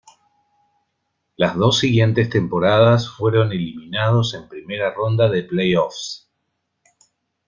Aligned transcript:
Las 1.35 1.55
dos 1.55 1.77
siguientes 1.77 2.27
temporadas 2.31 3.07
fueron 3.07 3.51
eliminados 3.51 4.33
en 4.33 4.49
primera 4.49 4.91
ronda 4.95 5.29
de 5.29 5.43
play-offs. 5.43 6.27